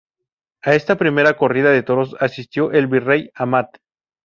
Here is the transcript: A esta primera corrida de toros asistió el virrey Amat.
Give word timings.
A 0.63 0.73
esta 0.73 0.97
primera 0.97 1.37
corrida 1.37 1.69
de 1.69 1.83
toros 1.83 2.15
asistió 2.19 2.71
el 2.71 2.87
virrey 2.87 3.29
Amat. 3.35 3.77